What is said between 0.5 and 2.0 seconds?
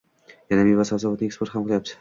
yana meva-sabzavotni eksport ham qilyapti